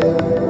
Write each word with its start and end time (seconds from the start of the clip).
together. 0.00 0.45